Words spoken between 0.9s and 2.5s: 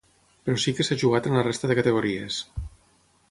jugat en la resta de categories.